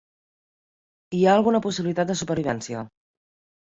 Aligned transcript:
Hi 1.17 1.21
ha 1.27 1.35
alguna 1.39 1.63
possibilitat 1.67 2.13
de 2.13 2.19
supervivència. 2.23 2.83